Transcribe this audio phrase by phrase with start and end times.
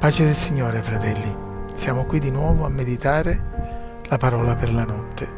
[0.00, 1.36] Pace del Signore, fratelli.
[1.74, 5.28] Siamo qui di nuovo a meditare la parola per la notte.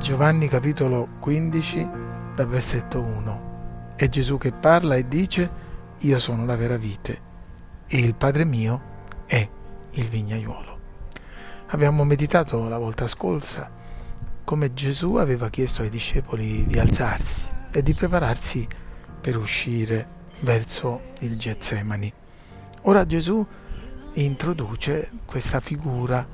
[0.00, 1.88] Giovanni capitolo 15,
[2.34, 3.94] dal versetto 1.
[3.96, 5.50] È Gesù che parla e dice,
[6.00, 7.20] io sono la vera vite
[7.88, 8.82] e il Padre mio
[9.24, 9.48] è
[9.92, 10.78] il vignaiuolo.
[11.68, 13.70] Abbiamo meditato la volta scorsa
[14.44, 18.68] come Gesù aveva chiesto ai discepoli di alzarsi e di prepararsi
[19.22, 20.06] per uscire
[20.40, 22.12] verso il Getsemani.
[22.82, 23.46] Ora Gesù
[24.14, 26.26] introduce questa figura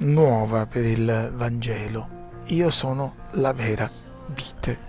[0.00, 2.16] nuova per il Vangelo.
[2.46, 3.88] Io sono la vera
[4.34, 4.86] vite.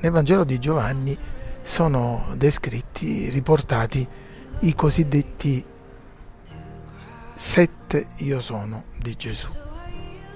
[0.00, 1.16] Nel Vangelo di Giovanni
[1.62, 4.06] sono descritti, riportati
[4.60, 5.64] i cosiddetti
[7.34, 9.48] sette io sono di Gesù.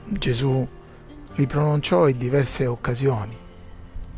[0.04, 0.68] Gesù
[1.36, 3.36] li pronunciò in diverse occasioni.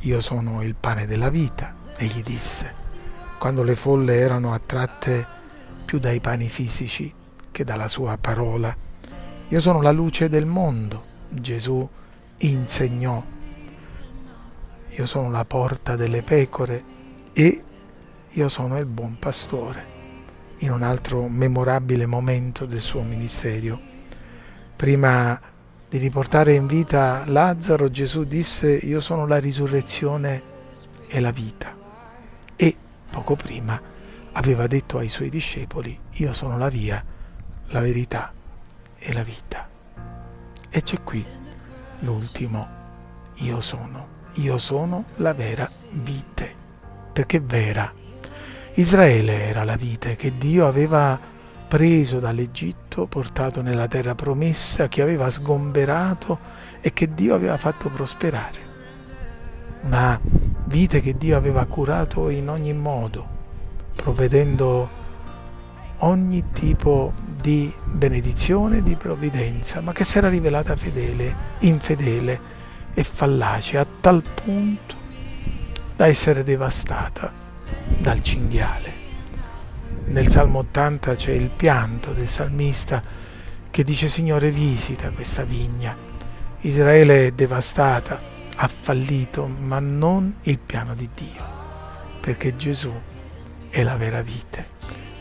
[0.01, 2.73] Io sono il pane della vita, egli disse,
[3.39, 5.43] quando le folle erano attratte
[5.95, 7.13] più dai pani fisici
[7.53, 8.77] che dalla sua parola.
[9.47, 11.89] Io sono la luce del mondo, Gesù
[12.39, 13.23] insegnò.
[14.89, 16.83] Io sono la porta delle pecore
[17.33, 17.63] e
[18.29, 19.93] io sono il buon pastore.
[20.59, 23.79] In un altro memorabile momento del suo ministero,
[24.75, 25.41] prima
[25.89, 30.43] di riportare in vita Lazzaro, Gesù disse io sono la risurrezione
[31.07, 31.73] e la vita.
[32.57, 32.77] E
[33.09, 33.93] poco prima
[34.35, 37.05] aveva detto ai suoi discepoli, io sono la via,
[37.69, 38.33] la verità
[38.97, 39.69] e la vita.
[40.71, 41.25] E c'è qui
[42.01, 42.67] l'ultimo,
[43.37, 46.53] io sono, io sono la vera vite,
[47.13, 47.93] perché vera.
[48.75, 51.19] Israele era la vite che Dio aveva
[51.69, 56.39] preso dall'Egitto, portato nella terra promessa, che aveva sgomberato
[56.81, 58.73] e che Dio aveva fatto prosperare.
[59.83, 60.19] Una
[60.67, 63.34] vite che Dio aveva curato in ogni modo,
[64.05, 65.03] provvedendo
[66.01, 72.39] ogni tipo di benedizione, di provvidenza, ma che si era rivelata fedele, infedele
[72.93, 74.95] e fallace a tal punto
[75.97, 77.33] da essere devastata
[77.99, 78.93] dal cinghiale.
[80.09, 83.01] Nel Salmo 80 c'è il pianto del salmista
[83.71, 85.97] che dice Signore visita questa vigna.
[86.61, 88.21] Israele è devastata,
[88.55, 91.43] ha fallito, ma non il piano di Dio,
[92.21, 92.93] perché Gesù
[93.75, 94.67] è la vera vite.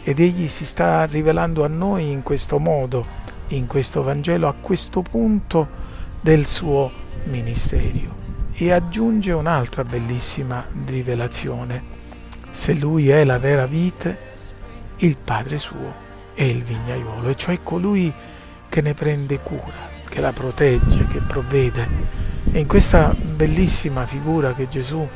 [0.03, 3.03] Ed egli si sta rivelando a noi in questo modo,
[3.47, 5.67] in questo Vangelo, a questo punto
[6.21, 6.91] del suo
[7.23, 8.21] ministero.
[8.53, 11.81] E aggiunge un'altra bellissima rivelazione.
[12.51, 14.31] Se lui è la vera vite,
[14.97, 15.91] il Padre suo
[16.35, 18.13] è il vignaiuolo, e cioè colui
[18.69, 21.87] che ne prende cura, che la protegge, che provvede.
[22.51, 25.07] E in questa bellissima figura che Gesù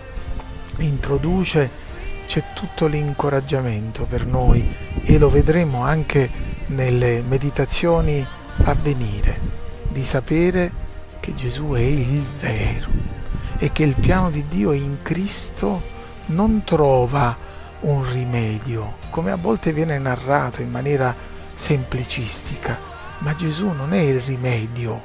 [0.78, 1.86] introduce,
[2.28, 4.70] c'è tutto l'incoraggiamento per noi
[5.02, 6.30] e lo vedremo anche
[6.68, 8.28] nelle meditazioni
[8.64, 9.40] a venire,
[9.88, 10.72] di sapere
[11.22, 12.90] che Gesù è il vero
[13.58, 15.82] e che il piano di Dio in Cristo
[16.28, 17.36] non trova
[17.80, 21.16] un rimedio, come a volte viene narrato in maniera
[21.54, 22.78] semplicistica,
[23.20, 25.02] ma Gesù non è il rimedio,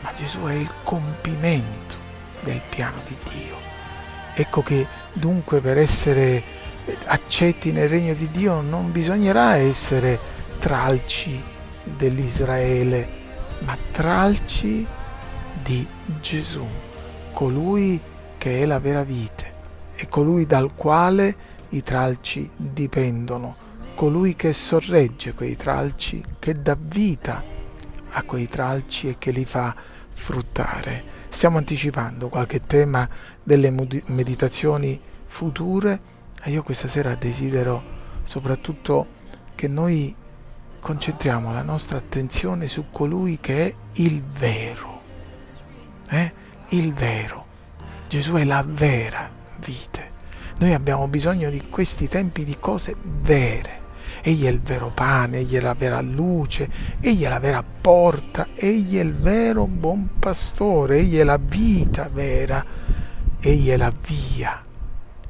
[0.00, 1.96] ma Gesù è il compimento
[2.40, 3.56] del piano di Dio.
[4.34, 4.86] Ecco che
[5.18, 6.42] dunque per essere
[7.06, 10.18] accetti nel regno di Dio non bisognerà essere
[10.58, 11.42] tralci
[11.84, 13.08] dell'Israele,
[13.60, 14.86] ma tralci
[15.62, 15.86] di
[16.20, 16.66] Gesù,
[17.32, 18.00] colui
[18.38, 19.52] che è la vera vite
[19.94, 21.36] e colui dal quale
[21.70, 23.54] i tralci dipendono,
[23.94, 27.42] colui che sorregge quei tralci, che dà vita
[28.10, 29.74] a quei tralci e che li fa
[30.12, 31.16] fruttare.
[31.30, 33.08] Stiamo anticipando qualche tema
[33.42, 33.70] delle
[34.06, 36.00] meditazioni future
[36.42, 39.06] e io questa sera desidero soprattutto
[39.54, 40.14] che noi
[40.80, 45.00] concentriamo la nostra attenzione su colui che è il vero.
[46.08, 46.32] Eh?
[46.68, 47.46] Il vero.
[48.08, 50.12] Gesù è la vera vite.
[50.58, 53.77] Noi abbiamo bisogno di questi tempi di cose vere.
[54.22, 56.68] Egli è il vero pane, egli è la vera luce,
[57.00, 62.08] egli è la vera porta, egli è il vero buon pastore, egli è la vita
[62.12, 62.64] vera,
[63.40, 64.62] egli è la via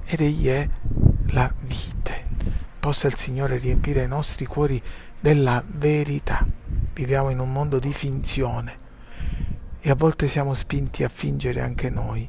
[0.05, 0.69] ed egli è
[1.29, 2.27] la vite.
[2.81, 4.81] Possa il Signore riempire i nostri cuori
[5.21, 6.47] della verità.
[6.95, 8.77] Viviamo in un mondo di finzione
[9.81, 12.29] e a volte siamo spinti a fingere anche noi.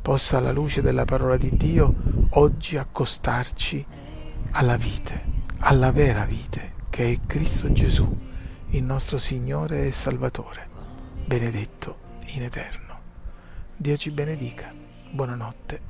[0.00, 1.94] Possa la luce della parola di Dio
[2.30, 3.84] oggi accostarci
[4.52, 5.22] alla vite,
[5.60, 8.16] alla vera vite, che è Cristo Gesù,
[8.70, 10.68] il nostro Signore e Salvatore,
[11.24, 11.98] benedetto
[12.34, 12.86] in eterno.
[13.76, 14.72] Dio ci benedica.
[15.10, 15.80] Buonanotte